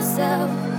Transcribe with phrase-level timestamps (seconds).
[0.00, 0.69] Yourself.